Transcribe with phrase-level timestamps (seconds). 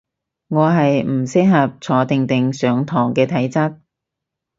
[0.47, 3.77] 我係唔適合坐定定上堂嘅體質